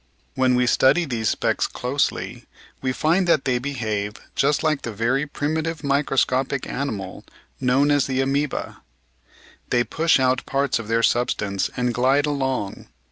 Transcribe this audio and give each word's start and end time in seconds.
When 0.33 0.55
we 0.55 0.65
study 0.65 1.05
these 1.05 1.29
specks 1.29 1.67
closely, 1.67 2.45
we 2.81 2.91
find 2.91 3.27
that 3.27 3.45
they 3.45 3.59
behave 3.59 4.13
just 4.33 4.63
like 4.63 4.81
the 4.81 4.91
very 4.91 5.27
primitive 5.27 5.83
microscopic 5.83 6.65
animal 6.65 7.23
known 7.59 7.91
as 7.91 8.07
the 8.07 8.19
Amoeba. 8.19 8.81
They 9.69 9.83
push 9.83 10.19
out 10.19 10.43
parts 10.47 10.79
of 10.79 10.87
their 10.87 11.03
sub 11.03 11.29
stance, 11.29 11.69
and 11.77 11.93
glide 11.93 12.25
along. 12.25 12.87